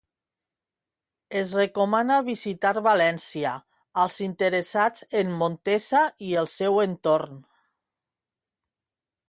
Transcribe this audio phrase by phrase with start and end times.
[1.41, 3.51] Es recomana visitar València
[4.05, 7.43] als interessats en Montesa i el seu entorn.